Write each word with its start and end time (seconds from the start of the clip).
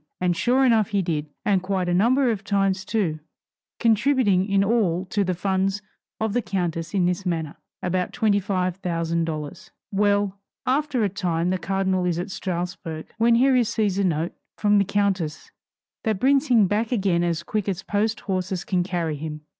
And 0.19 0.35
sure 0.35 0.65
enough 0.65 0.87
he 0.87 1.03
did, 1.03 1.27
and 1.45 1.61
quite 1.61 1.87
a 1.87 1.93
number 1.93 2.31
of 2.31 2.43
times 2.43 2.85
too; 2.85 3.19
contributing 3.79 4.49
in 4.49 4.63
all 4.63 5.05
to 5.11 5.23
the 5.23 5.35
funds 5.35 5.83
of 6.19 6.33
the 6.33 6.41
countess 6.41 6.95
in 6.95 7.05
this 7.05 7.23
manner, 7.23 7.57
about 7.83 8.11
$25,000. 8.11 9.69
Well: 9.91 10.39
after 10.65 11.03
a 11.03 11.09
time 11.09 11.51
the 11.51 11.59
cardinal 11.59 12.05
is 12.05 12.17
at 12.17 12.31
Strasburg, 12.31 13.13
when 13.19 13.35
he 13.35 13.49
receives 13.49 13.99
a 13.99 14.03
note 14.03 14.33
from 14.57 14.79
the 14.79 14.85
countess 14.85 15.51
that 16.03 16.19
brings 16.19 16.47
him 16.47 16.65
back 16.65 16.91
again 16.91 17.23
as 17.23 17.43
quick 17.43 17.69
as 17.69 17.83
post 17.83 18.21
horses 18.21 18.65
can 18.65 18.81
carry 18.81 19.17
him. 19.17 19.41